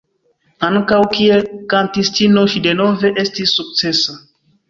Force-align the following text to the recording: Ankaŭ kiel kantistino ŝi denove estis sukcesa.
Ankaŭ 0.67 1.01
kiel 1.17 1.43
kantistino 1.73 2.45
ŝi 2.53 2.63
denove 2.67 3.13
estis 3.25 3.57
sukcesa. 3.61 4.19